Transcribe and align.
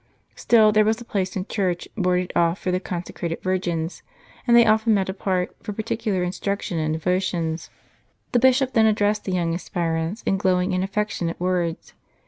Still 0.35 0.71
there 0.71 0.83
was 0.83 0.99
a 0.99 1.05
place 1.05 1.35
in 1.35 1.45
church, 1.45 1.87
boarded 1.95 2.33
off 2.35 2.57
for 2.57 2.71
the 2.71 2.79
consecrated 2.79 3.43
virgins; 3.43 4.01
and 4.47 4.57
they 4.57 4.65
often 4.65 4.95
met 4.95 5.09
apart, 5.09 5.55
for 5.61 5.73
particular 5.73 6.23
instruction 6.23 6.79
and 6.79 6.93
devotions. 6.93 7.69
The 8.31 8.39
bishop 8.39 8.73
then 8.73 8.87
addressed 8.87 9.25
the 9.25 9.31
young 9.33 9.53
aspirants, 9.53 10.23
in 10.23 10.37
glowing 10.37 10.73
and 10.73 10.83
affectionate 10.83 11.39
words. 11.39 11.93